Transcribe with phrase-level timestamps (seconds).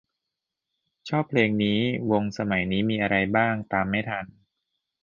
[1.09, 1.79] ชอบเพลงนี้
[2.11, 4.25] วงสมัยนี้มีอะไรบ้าง ตามไม่ทัน